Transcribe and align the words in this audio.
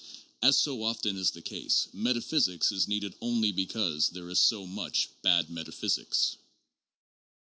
As 0.41 0.57
so 0.57 0.81
often 0.81 1.15
is 1.15 1.29
the 1.29 1.43
case, 1.43 1.87
metaphysics 1.93 2.71
is 2.71 2.87
needed 2.87 3.13
only 3.21 3.51
because 3.51 4.09
there 4.09 4.29
is 4.31 4.39
so 4.39 4.65
much 4.65 5.11
bad 5.21 5.47
metaphysics. 5.51 6.37